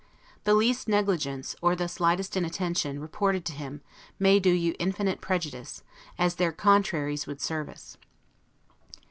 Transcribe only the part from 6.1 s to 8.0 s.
as their contraries would service.